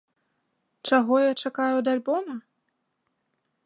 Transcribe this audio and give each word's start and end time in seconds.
Чаго 0.89 1.13
я 1.29 1.37
чакаю 1.43 1.71
ад 1.83 1.87
альбома? 1.95 2.33